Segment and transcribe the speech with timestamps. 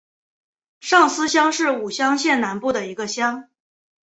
[0.79, 3.47] 上司乡是武乡县南部的一个乡。